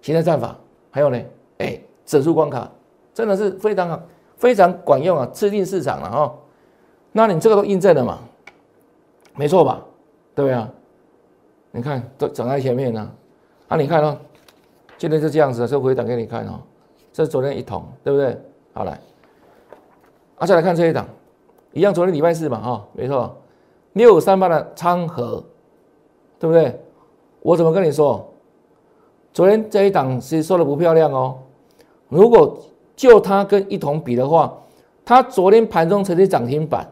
[0.05, 0.55] 形态战法，
[0.91, 1.19] 还有呢，
[1.57, 2.71] 哎，指数关卡，
[3.15, 4.03] 真的是非常好，
[4.37, 6.35] 非常管用啊，吃定市场了哈。
[7.11, 8.19] 那你这个都印证了嘛？
[9.35, 9.83] 没错吧？
[10.35, 10.71] 对不对啊？
[11.71, 13.11] 你看都整在前面呢，
[13.69, 14.15] 啊，你看哦。
[14.99, 16.61] 今天就这样子的，就回档给你看哦。
[17.11, 18.39] 这是昨天一桶，对不对？
[18.75, 19.01] 好来，
[20.37, 21.09] 啊，再来看这一档，
[21.73, 23.35] 一样，昨天礼拜四嘛，哈，没错，
[23.95, 25.43] 六三八的昌河，
[26.39, 26.79] 对不对？
[27.41, 28.34] 我怎么跟你说？
[29.35, 31.37] 昨天这一档其实说的不漂亮哦。
[32.09, 32.57] 如果
[32.95, 34.57] 就它跟一同比的话，
[35.05, 36.89] 它昨天盘中曾经涨停板，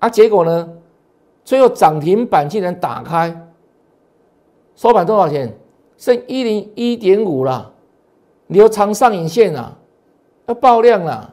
[0.00, 0.68] 啊，结果呢，
[1.44, 3.34] 最后涨停板竟然打开，
[4.74, 5.56] 收盘多少钱？
[5.96, 7.72] 剩一零一点五了，
[8.48, 9.76] 留长上影线啊，
[10.46, 11.30] 要爆量啦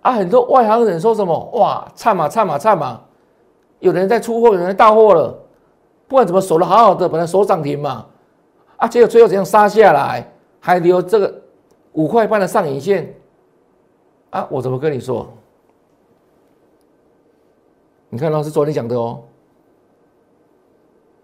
[0.00, 0.12] 啊！
[0.12, 3.00] 很多外行人说什么哇，差嘛差嘛差嘛，
[3.80, 5.38] 有人在出货，有人在到货了，
[6.08, 8.06] 不管怎么守的好好的，本来守涨停嘛，
[8.82, 11.32] 啊，结果最后怎样杀下来，还留这个
[11.92, 13.14] 五块半的上影线
[14.30, 14.44] 啊！
[14.50, 15.28] 我怎么跟你说？
[18.08, 19.20] 你看老师昨天讲的哦。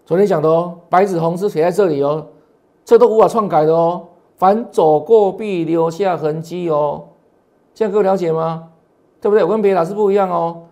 [0.05, 2.25] 昨天讲的哦，白纸红字写在这里哦，
[2.85, 4.07] 这都无法篡改的哦。
[4.37, 7.09] 凡走过必留下痕迹哦，
[7.73, 8.69] 这样各位了解吗？
[9.19, 9.43] 对不对？
[9.43, 10.63] 我跟别的老师不一样哦，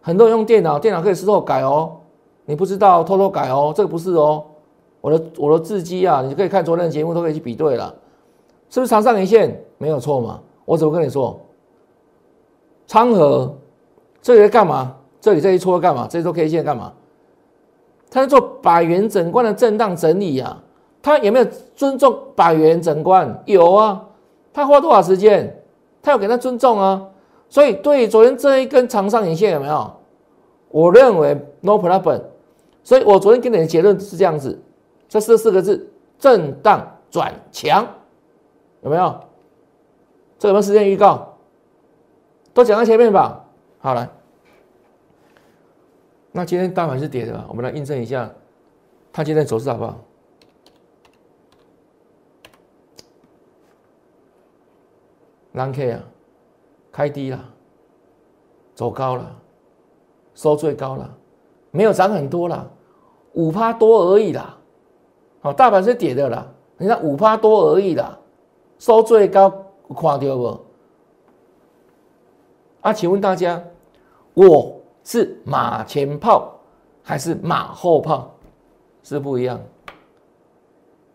[0.00, 1.98] 很多人用电脑，电脑可以事后改哦，
[2.46, 4.46] 你不知道偷偷改哦，这个不是哦。
[5.00, 7.94] 我的我的字迹啊，你可以看昨天的节目，都可以去比对了，
[8.68, 10.40] 是不是长上影线没有错嘛？
[10.64, 11.40] 我怎么跟你说？
[12.86, 13.56] 昌河
[14.20, 14.96] 这里在干嘛？
[15.20, 16.06] 这里这一撮干嘛？
[16.10, 16.92] 这一撮 K 线干嘛？
[18.10, 20.62] 他在做百元整关的震荡整理啊，
[21.00, 23.42] 他有没有尊重百元整关？
[23.46, 24.04] 有啊，
[24.52, 25.56] 他花多少时间？
[26.02, 27.06] 他要给他尊重啊。
[27.48, 29.90] 所以对昨天这一根长上影线有没有？
[30.70, 32.20] 我认为 no problem。
[32.82, 34.58] 所以我昨天给你的结论是这样子：
[35.10, 37.84] 这四四个字震荡转强，
[38.82, 39.20] 有没有？
[40.38, 41.36] 这有没有时间预告？
[42.54, 43.44] 都讲到前面吧。
[43.80, 44.08] 好了，
[46.30, 48.30] 那今天大盘是跌的，我们来印证一下，
[49.12, 49.98] 它今天走势好不好？
[55.54, 56.04] 蓝 K 啊，
[56.92, 57.44] 开低了，
[58.76, 59.36] 走高了，
[60.36, 61.12] 收最高了，
[61.72, 62.70] 没有涨很多了，
[63.32, 64.56] 五趴多而已啦。
[65.40, 68.18] 好，大盘是跌的啦，你看五趴多而已啦，
[68.78, 69.50] 收最高，
[69.88, 70.60] 看到不？
[72.82, 73.62] 啊，请问大家，
[74.34, 76.54] 我是马前炮
[77.02, 78.30] 还是马后炮？
[79.02, 79.58] 是不一样。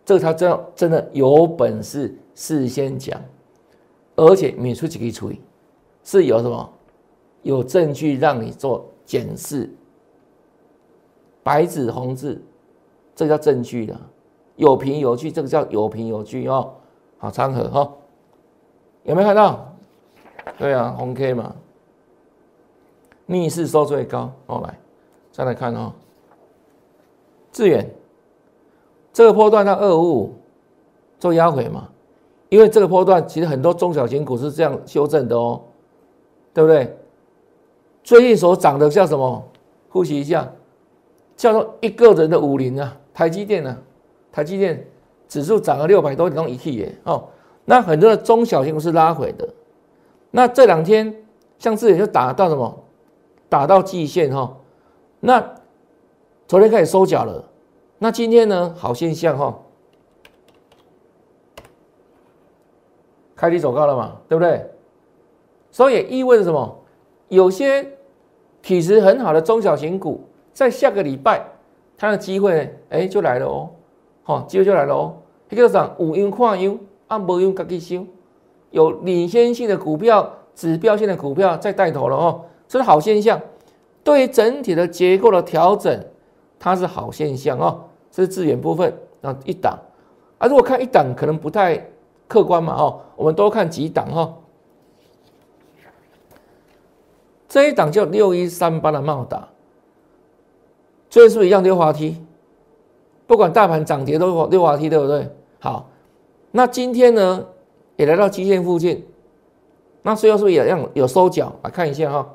[0.03, 3.19] 这个他真真的有本事事先讲。
[4.17, 5.41] 而且免出几个处理，
[6.01, 6.73] 是有什么？
[7.41, 9.69] 有证据让你做检视，
[11.43, 12.41] 白纸红字，
[13.13, 13.99] 这叫证据的，
[14.55, 16.73] 有凭有据，这个叫有凭有据哦。
[17.17, 17.91] 好，昌河哈，
[19.03, 19.73] 有没有看到？
[20.57, 21.55] 对啊，红 K 嘛，
[23.25, 24.31] 逆势收最高。
[24.45, 24.79] 哦，来，
[25.31, 25.91] 再来看哦，
[27.51, 27.89] 致远，
[29.11, 30.33] 这个波段到二五五
[31.19, 31.89] 做压回嘛？
[32.49, 35.61] 因为这个波段其实很多中小型股是这样修正的哦，
[36.53, 36.95] 对不对？
[38.03, 39.43] 最近所涨的叫什么？
[39.89, 40.47] 复习一下，
[41.35, 43.75] 叫做一个人的五零啊，台积电啊，
[44.35, 44.85] 台积电
[45.29, 47.29] 指数涨了六百多点，一 T 耶哦。
[47.63, 49.47] 那很多的中小型股是拉回的。
[50.29, 51.23] 那这两天
[51.57, 52.83] 像这里就打到什么？
[53.47, 54.57] 打到季线哈。
[55.21, 55.41] 那
[56.49, 57.41] 昨天开始收脚了。
[57.97, 58.75] 那今天呢？
[58.77, 59.57] 好现象哈。
[63.37, 64.69] 开低走高了嘛，对不对？
[65.71, 66.77] 所以也意味着什么？
[67.29, 67.89] 有些
[68.61, 71.41] 体质很好的中小型股，在下个礼拜
[71.97, 73.69] 它的机会哎就来了哦，
[74.25, 75.15] 好，机会就来了哦。
[75.49, 78.05] 一个涨五阴跨优，按无用自己修，
[78.71, 83.39] 有领先性的股票、指标性的股票在带头了哦，这是好现象。
[84.03, 86.05] 对于整体的结构的调整，
[86.59, 87.85] 它是好现象哦。
[88.11, 89.79] 这是资源部分啊，一档
[90.39, 91.89] 啊，如果看一档可能不太。
[92.27, 94.33] 客观嘛，哦，我们多看几档哈。
[97.47, 99.47] 这一档叫六一三八的茂达，
[101.07, 102.19] 最近是不是一样溜滑梯？
[103.27, 105.29] 不管大盘涨跌都六滑梯，对不对？
[105.59, 105.89] 好，
[106.51, 107.45] 那今天呢
[107.95, 109.05] 也来到基线附近，
[110.03, 111.53] 那最后是不是也样有收脚？
[111.63, 112.29] 来看一下哈。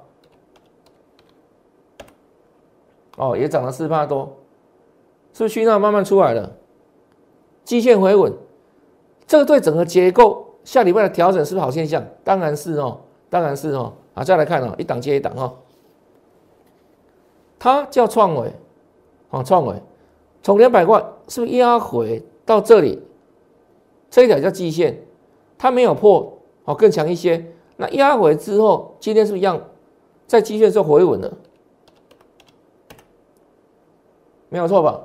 [3.17, 4.37] 哦，也涨了四帕多，
[5.33, 6.51] 是不是讯号慢慢出来了？
[7.65, 8.33] 基线回稳。
[9.27, 12.05] 这个对整个结构下礼拜的调整是不是好现象？
[12.25, 12.99] 当然是哦，
[13.29, 13.93] 当然是哦。
[14.15, 15.55] 好，再来看哦，一档接一档哈。
[17.59, 18.53] 它叫创伟，
[19.29, 19.77] 哦，创伟
[20.43, 23.03] 从两百块是不是压回到这里？
[24.11, 24.99] 这一条叫季线，
[25.57, 27.45] 它没有破，哦，更强一些。
[27.77, 29.61] 那压回之后，今天是不是一样
[30.27, 31.33] 在季线是回稳了？
[34.49, 35.01] 没有错吧？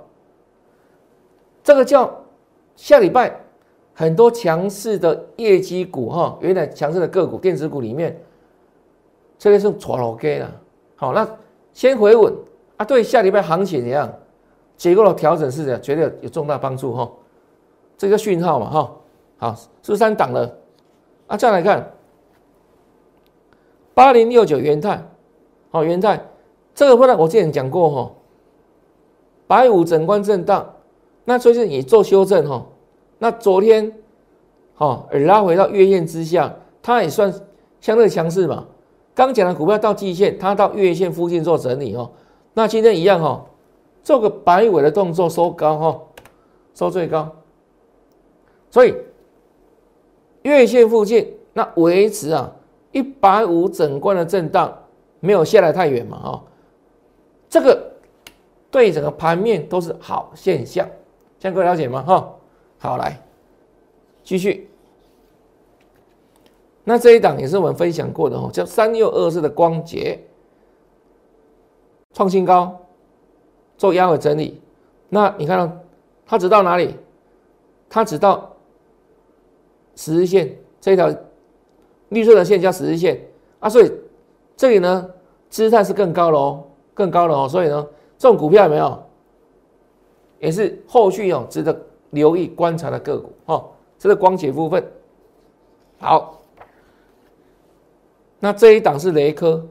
[1.64, 2.24] 这个叫
[2.76, 3.42] 下礼拜。
[3.98, 8.22] 很多强势的业绩股哈，原来强势的个股、电子股里面，
[9.38, 10.62] 这个是错了 K 了。
[10.98, 11.26] 好，那
[11.72, 12.34] 先回稳
[12.76, 14.14] 啊，对下礼拜行情怎样？
[14.78, 17.10] 结构的调整是这样，绝对有重大帮助哈。
[17.98, 18.92] 这个讯号嘛哈，
[19.38, 20.58] 好，是三档了
[21.28, 21.38] 啊。
[21.38, 21.94] 再来看
[23.94, 25.02] 八零六九元泰，
[25.72, 26.22] 好，元泰
[26.74, 28.12] 这个波段我之前讲过哈，
[29.48, 30.74] 白五整关震荡，
[31.24, 32.66] 那最近也做修正哈。
[33.18, 33.94] 那昨天，
[34.74, 37.34] 好，拉回到月线之下，它也算
[37.80, 38.66] 相对强势嘛。
[39.14, 42.12] 刚讲的股票到季线，它到月线附近做整理哦。
[42.54, 43.46] 那今天一样哈，
[44.06, 46.02] 做个摆尾的动作，收高哈，
[46.76, 47.36] 收最高。
[48.70, 48.96] 所以
[50.44, 52.54] 月线附近那维持啊
[52.92, 54.72] 一百五整关的震荡，
[55.20, 56.44] 没有下来太远嘛哈。
[57.50, 57.92] 这个
[58.70, 60.88] 对整个盘面都是好现象，
[61.40, 62.04] 这样各位了解吗？
[62.04, 62.32] 哈。
[62.78, 63.20] 好，来
[64.24, 64.70] 继续。
[66.84, 70.24] 那这一档也是我们分享过的哦，叫三六二四的光洁
[72.14, 72.80] 创新高，
[73.78, 74.62] 做压尾整理。
[75.10, 75.78] 那你看到
[76.26, 76.96] 它只到哪里？
[77.90, 78.52] 它只到
[79.96, 81.14] 十日线这一条
[82.10, 83.22] 绿色的线叫十日线
[83.60, 83.92] 啊，所以
[84.58, 85.10] 这里呢
[85.50, 87.48] 姿态是更高了哦，更高了哦。
[87.48, 89.04] 所以呢，这种股票有没有？
[90.40, 91.76] 也是后续哦值得。
[92.12, 94.82] 留意观察的个股，哦，这是光解部分。
[96.00, 96.40] 好，
[98.40, 99.62] 那这一档是雷科，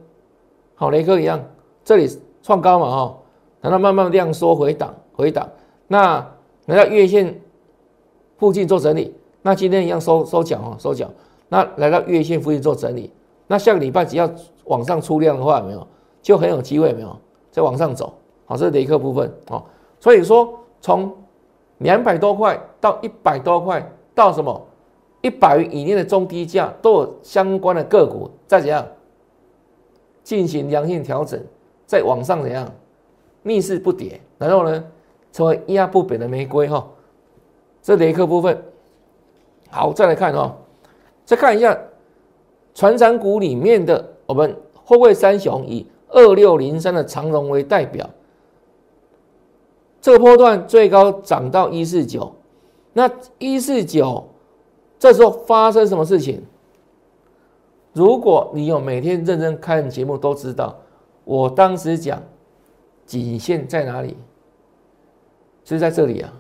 [0.75, 1.43] 好，雷科一样，
[1.83, 2.07] 这里
[2.43, 3.19] 创高嘛，哈，
[3.65, 5.49] 等它慢慢量缩回档，回档。
[5.87, 6.17] 那
[6.67, 7.41] 来到月线
[8.37, 11.11] 附近做整理，那今天一样收收脚哦，收脚。
[11.49, 13.11] 那来到月线附近做整理，
[13.47, 14.31] 那下个礼拜只要
[14.65, 15.87] 往上出量的话，没有
[16.21, 17.17] 就很有机会，没有
[17.51, 18.13] 再往上走。
[18.45, 19.65] 好，这是雷克部分哦。
[19.99, 21.11] 所以说，从
[21.79, 24.61] 两百多块到一百多块，到什么
[25.23, 28.87] 一百以内的中低价，都有相关的个股再怎样
[30.23, 31.43] 进行良性调整，
[31.87, 32.71] 再往上怎样
[33.45, 34.85] 逆势不跌，然后呢，
[35.33, 36.85] 成为压不扁的玫瑰哈。
[37.81, 38.61] 这雷克部分，
[39.71, 40.57] 好，再来看哦。
[41.25, 41.79] 再看一下，
[42.75, 48.11] 船长股里面的我们后卫三雄以二六零三的长荣为代表，
[50.01, 52.35] 这个波段最高涨到一四九，
[52.93, 54.29] 那一四九
[54.99, 56.43] 这时候发生什么事情？
[57.93, 60.77] 如果你有每天认真看节目，都知道
[61.25, 62.23] 我当时讲
[63.07, 64.17] 颈线在哪里，
[65.65, 66.33] 是在这里啊，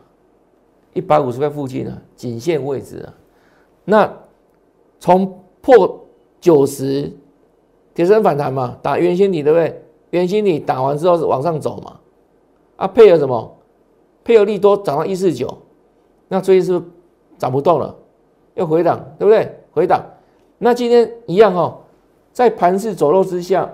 [0.92, 3.14] 一百五十块附近啊，颈线位置啊，
[3.84, 4.12] 那。
[5.00, 6.06] 从破
[6.40, 7.12] 九十，
[7.92, 9.84] 跌升反弹嘛，打圆心底对不对？
[10.10, 12.00] 圆心底打完之后是往上走嘛，
[12.76, 13.54] 啊，配合什么？
[14.22, 15.58] 配合利多涨到一四九，
[16.28, 16.90] 那最近是不是
[17.36, 17.94] 涨不动了？
[18.54, 19.54] 要回档对不对？
[19.72, 20.02] 回档，
[20.56, 21.78] 那今天一样哈，
[22.32, 23.70] 在盘势走弱之下，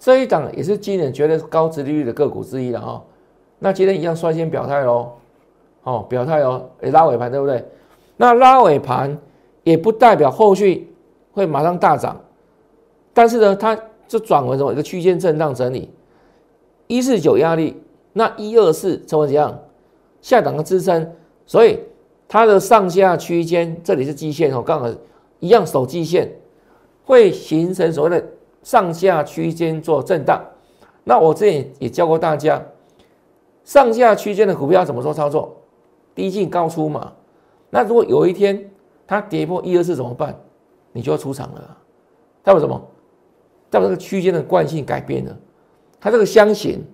[0.00, 3.00] 这一档也是今年绝对高值利率的个股之一了哈。
[3.60, 5.12] 那今天一样率先表态喽，
[5.84, 7.64] 哦，表态哦，拉尾盘对不对？
[8.16, 9.16] 那拉尾盘。
[9.62, 10.90] 也不代表后续
[11.32, 12.18] 会马上大涨，
[13.12, 15.90] 但是呢，它就转为什么一个区间震荡整理，
[16.86, 17.76] 一四九压力，
[18.14, 19.56] 那一二四成为怎样
[20.22, 21.12] 下档的支撑，
[21.44, 21.78] 所以
[22.26, 24.88] 它的上下区间这里是基线哦，刚好
[25.40, 26.32] 一样守基线，
[27.04, 28.24] 会形成所谓的
[28.62, 30.42] 上下区间做震荡。
[31.04, 32.62] 那我之前也教过大家，
[33.64, 35.56] 上下区间的股票怎么做操作，
[36.14, 37.12] 低进高出嘛。
[37.70, 38.70] 那如果有一天，
[39.06, 40.38] 它跌破一二四怎么办？
[40.92, 41.76] 你就要出场了。
[42.42, 42.80] 代表什么？
[43.70, 45.36] 代表这个区间的惯性改变了。
[46.00, 46.84] 它这个箱型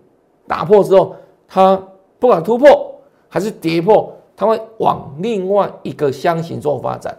[0.47, 1.17] 打破之后，
[1.49, 1.83] 它
[2.19, 2.95] 不管突破
[3.29, 7.17] 还是跌破，它会往另外一个箱型做发展。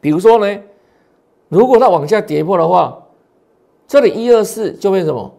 [0.00, 0.60] 比如说呢，
[1.48, 3.05] 如果它往下跌破的话，
[3.86, 5.32] 这里一二四就变什么？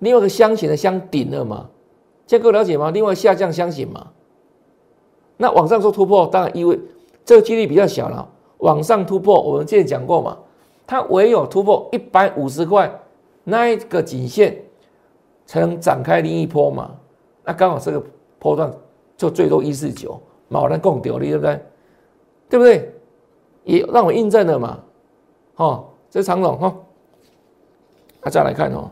[0.00, 1.68] 另外一个箱型的箱顶了嘛？
[2.26, 2.90] 这各位了解吗？
[2.90, 4.08] 另外下降箱型嘛？
[5.36, 6.78] 那往上做突破，当然意味。
[7.24, 10.36] 这个几率比较小了，往上突破，我们之前讲过嘛，
[10.86, 12.92] 它唯有突破一百五十块
[13.44, 14.56] 那一个颈线，
[15.44, 16.90] 才能展开另一波嘛。
[17.44, 18.02] 那刚好这个
[18.38, 18.72] 波段
[19.16, 21.60] 就最多一四九，毛人共丢力，对不对？
[22.48, 22.94] 对不对？
[23.64, 24.78] 也让我印证了嘛。
[25.56, 26.76] 哦，这是长总哈。
[28.26, 28.90] 那再来看哦，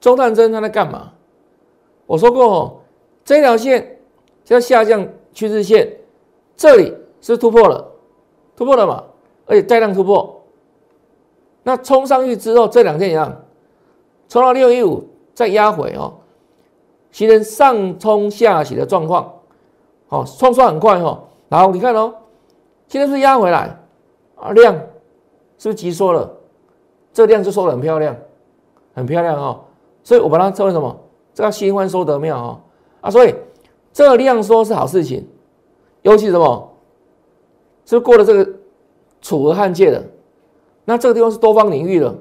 [0.00, 1.12] 中探针它在干嘛？
[2.04, 2.80] 我说过哦，
[3.24, 3.96] 这条线
[4.42, 5.88] 叫下降趋势线。
[6.56, 7.92] 这里是突破了，
[8.56, 9.04] 突破了嘛？
[9.46, 10.42] 而且带量突破，
[11.62, 13.40] 那冲上去之后，这两天一样，
[14.28, 16.12] 冲到六一五再压回哦，
[17.12, 19.32] 形成上冲下洗的状况，
[20.08, 21.22] 好，冲刷很快哈。
[21.48, 22.12] 然后你看哦，
[22.88, 23.78] 现在是压回来
[24.34, 24.74] 啊，量
[25.56, 26.40] 是不是急缩了？
[27.14, 28.14] 这个量就收的很漂亮，
[28.94, 29.64] 很漂亮哈。
[30.02, 30.94] 所以我把它称为什么？
[31.32, 32.60] 这叫新欢收得妙哈
[33.00, 33.10] 啊！
[33.10, 33.34] 所以
[33.92, 35.26] 这个量缩是好事情。
[36.02, 36.70] 尤其什么？
[37.86, 38.50] 是过了这个
[39.20, 40.04] 楚河汉界的，
[40.84, 42.14] 那这个地方是多方领域了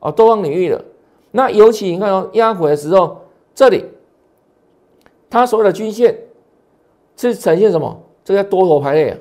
[0.00, 0.82] 啊，多方领域了。
[1.30, 3.18] 那尤其你看哦，压回的时候，
[3.54, 3.84] 这里
[5.28, 6.18] 它所有的均线
[7.16, 8.00] 是呈现什么？
[8.24, 9.18] 这叫多头排列啊。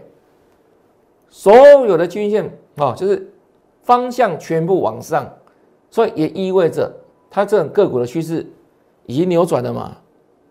[1.30, 3.32] 所有的均线啊，就是
[3.86, 5.32] 方向全部往上，
[5.90, 6.94] 所以也意味着
[7.30, 8.46] 它这种个股的趋势
[9.06, 9.96] 已经扭转了嘛，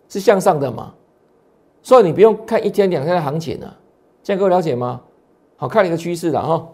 [0.08, 0.94] 是向上的嘛。
[1.82, 3.76] 所以你不用看一天两天的行情了，
[4.22, 5.02] 这样各位了解吗？
[5.56, 6.66] 好看一个趋势的哈。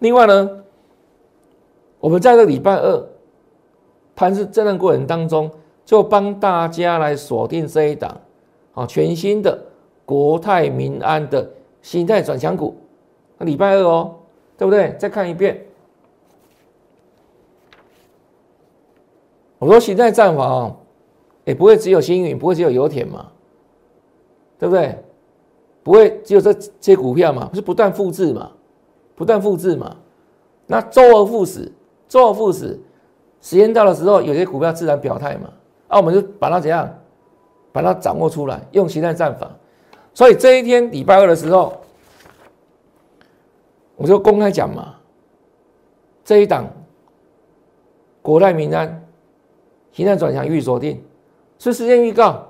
[0.00, 0.50] 另外呢，
[2.00, 3.06] 我们在这礼拜二
[4.14, 5.50] 盘市震荡过程当中，
[5.84, 8.20] 就帮大家来锁定这一档
[8.74, 9.58] 啊全新的
[10.04, 11.48] 国泰民安的
[11.82, 12.76] 心态转强股。
[13.38, 14.14] 那礼拜二哦，
[14.56, 14.94] 对不对？
[14.98, 15.64] 再看一遍，
[19.58, 20.76] 我说心态战法啊。
[21.44, 23.28] 也不会只有星云，不会只有油田嘛，
[24.58, 24.98] 对不对？
[25.84, 28.50] 不会只有这这些股票嘛，不是不断复制嘛，
[29.14, 29.96] 不断复制嘛。
[30.66, 31.70] 那周而复始，
[32.08, 32.76] 周而复始，
[33.40, 35.48] 时间到的时候，有些股票自然表态嘛。
[35.88, 36.92] 那我们就把它怎样，
[37.70, 39.48] 把它掌握出来，用形态战法。
[40.14, 41.80] 所以这一天礼拜二的时候，
[43.96, 44.94] 我就公开讲嘛，
[46.24, 46.70] 这一档
[48.22, 49.02] 国泰民安。
[49.92, 51.02] 形态转向预锁定，
[51.58, 52.46] 是时间预告。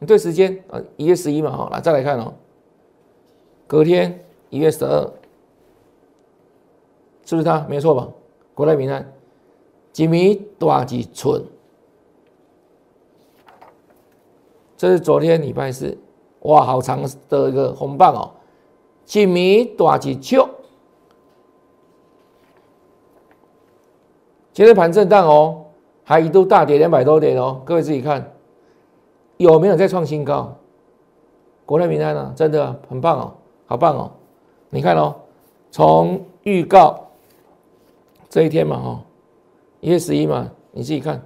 [0.00, 2.34] 你对时间啊，一月十一嘛，好，来再来看哦，
[3.68, 5.12] 隔天一月十二，
[7.24, 7.64] 是不是它？
[7.68, 8.08] 没错吧？
[8.56, 9.08] 国泰民安，
[9.92, 11.44] 几米大几寸？
[14.76, 15.96] 这是昨天礼拜四，
[16.40, 18.34] 哇，好长的一个红棒哦，
[19.04, 20.44] 几米大几丘？
[24.60, 25.64] 今天盘震荡哦，
[26.04, 28.30] 还一度大跌两百多点哦，各位自己看
[29.38, 30.54] 有没有再创新高？
[31.64, 32.30] 国内名单呢？
[32.36, 33.32] 真的很棒哦，
[33.64, 34.12] 好棒哦！
[34.68, 35.14] 你看哦，
[35.70, 37.08] 从预告
[38.28, 39.00] 这一天嘛，哈，
[39.80, 41.22] 一月十一嘛，你自己看，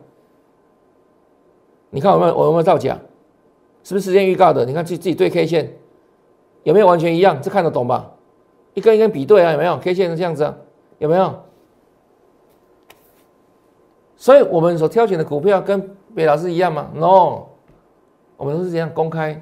[1.90, 2.96] 你看有没有我有没有造假？
[3.82, 4.64] 是不是时间预告的？
[4.64, 5.76] 你看自自己对 K 线
[6.62, 7.42] 有没有完全一样？
[7.42, 8.12] 这看得懂吧？
[8.74, 10.54] 一根一根比对啊，有没有 K 线是这样子啊？
[10.98, 11.34] 有没有？
[14.24, 15.78] 所以我们所挑选的股票跟
[16.14, 17.42] 北老师一样吗？No，
[18.38, 19.38] 我们都是这样公开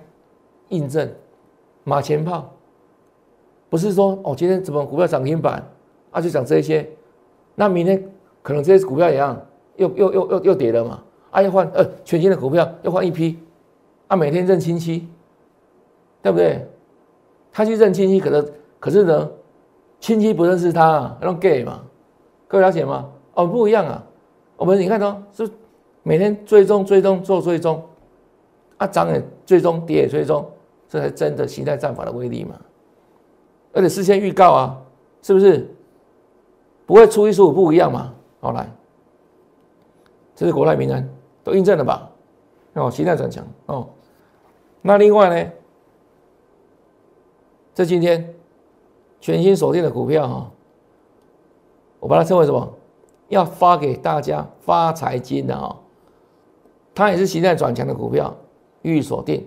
[0.71, 1.09] 印证
[1.85, 2.51] 马前炮，
[3.71, 5.65] 不是说哦今天怎么股票涨停板
[6.11, 6.91] 啊就涨这些，
[7.55, 8.11] 那明天
[8.43, 9.41] 可能这些股票一样
[9.77, 13.39] 又又又又又跌了嘛，啊要换呃全新的股票要换一批，
[14.09, 15.07] 啊每天认亲戚，
[16.23, 16.67] 对不对？
[17.53, 18.45] 他去认亲戚，可能
[18.81, 19.31] 可是呢
[20.01, 21.85] 亲戚不认识他啊，那 gay 嘛，
[22.49, 23.09] 各位了解吗？
[23.35, 24.05] 哦不一样啊。
[24.63, 25.51] 我们你看到是
[26.05, 27.85] 每天追踪追踪做追踪，
[28.77, 30.49] 啊涨也追踪跌也追踪，
[30.89, 32.55] 这才真的形态战法的威力嘛！
[33.73, 34.81] 而且事先预告啊，
[35.21, 35.69] 是不是
[36.87, 38.15] 不会初一十五不一样嘛？
[38.41, 38.71] 好来，
[40.37, 42.09] 这是国泰民安都印证了吧？
[42.75, 43.89] 哦，形态转强哦。
[44.81, 45.51] 那另外呢，
[47.75, 48.33] 这今天
[49.21, 50.49] 全新锁定的股票哈，
[51.99, 52.75] 我把它称为什么？
[53.33, 55.75] 要发给大家发财金的哦，
[56.95, 58.33] 它也是形态转强的股票，
[58.83, 59.47] 预锁定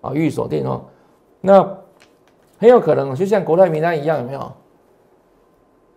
[0.00, 0.80] 啊，预锁定哦。
[1.40, 1.60] 那
[2.58, 4.52] 很有可能就像国泰民安一样，有没有？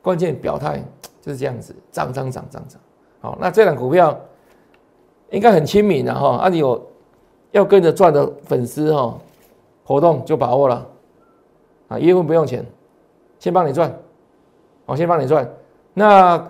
[0.01, 0.83] 关键表态
[1.21, 2.81] 就是这样子，涨涨涨涨涨。
[3.21, 4.19] 好，那这档股票
[5.29, 6.83] 应该很亲民的哈，啊，你有
[7.51, 9.15] 要跟着赚的粉丝哈，
[9.85, 10.87] 活动就把握了
[11.89, 12.65] 啊，一月份不用钱，
[13.37, 13.95] 先帮你赚，
[14.87, 15.47] 我先帮你赚，
[15.93, 16.43] 那。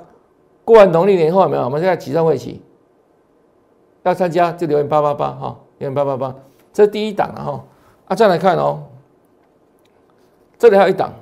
[0.67, 1.63] 过完农历年后有没有？
[1.63, 2.61] 我们现在起上会起，
[4.03, 6.35] 要参加就留言八八八哈，留言八八八，
[6.73, 7.63] 这是第一档了哈。
[8.09, 8.83] 啊，再来看哦，
[10.57, 11.13] 这里还有一档，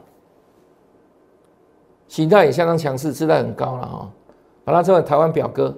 [2.08, 4.10] 形态也相当强势，姿态很高了哈。
[4.64, 5.78] 把它称为台湾表哥，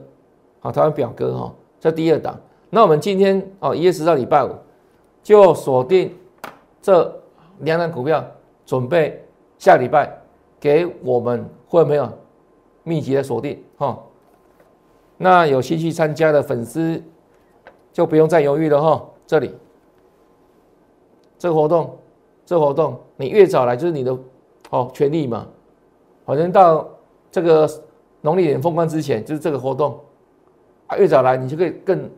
[0.62, 2.40] 好，台湾表哥哈，这第二档。
[2.70, 4.52] 那我们今天哦，一月十号礼拜五
[5.22, 6.16] 就锁定
[6.82, 7.22] 这
[7.60, 8.24] 两档股票，
[8.66, 10.10] 准备下礼拜
[10.58, 12.10] 给我们会没有？
[12.88, 14.00] 密集的锁定哈，
[15.18, 17.04] 那有兴趣参加的粉丝
[17.92, 19.06] 就不用再犹豫了哈。
[19.26, 19.54] 这里
[21.38, 21.98] 这个活动，
[22.46, 24.18] 这活动你越早来就是你的
[24.70, 25.46] 哦权利嘛。
[26.26, 26.88] 反正到
[27.30, 27.70] 这个
[28.22, 30.00] 农历年封关之前就是这个活动
[30.88, 32.10] 啊，越早来你就可以更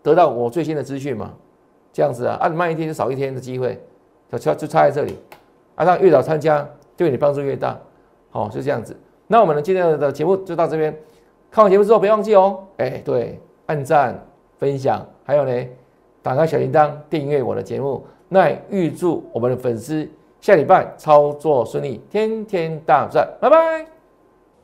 [0.00, 1.32] 得到我最新的资讯嘛。
[1.92, 3.80] 这样子啊，按慢一天就少一天的机会，
[4.30, 5.18] 就差就差在这里
[5.74, 5.84] 啊。
[5.84, 7.76] 让越早参加对你帮助越大，
[8.30, 8.96] 好就这样子。
[9.34, 10.96] 那我们今天的节目就到这边。
[11.50, 14.16] 看完节目之后，别忘记哦，哎，对，按赞、
[14.60, 15.66] 分享，还有呢，
[16.22, 18.06] 打开小铃铛，订阅我的节目。
[18.28, 20.08] 那预祝我们的粉丝
[20.40, 23.84] 下礼拜操作顺利，天天大赚，拜拜！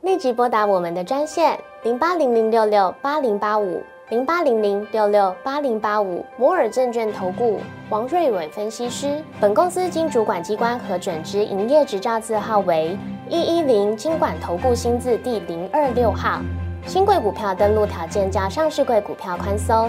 [0.02, 9.22] 立即拨打我们的专线零八零零六六八零八五零八零零六六八零八五摩尔证券投顾王瑞伟分析师。
[9.40, 12.98] 本公司经主管机关核准之营业执照字号为。
[13.28, 16.40] 一一零经管投顾新字第零二六号，
[16.84, 19.88] 新贵股票登录条件较上市贵股票宽松，